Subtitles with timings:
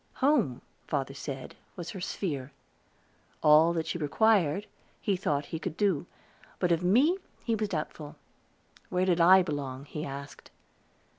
[0.15, 2.51] Home, father said, was her sphere.
[3.43, 4.65] All that she required,
[4.99, 6.07] he thought he could do;
[6.57, 8.15] but of me he was doubtful.
[8.89, 9.85] Where did I belong?
[9.85, 10.49] he asked.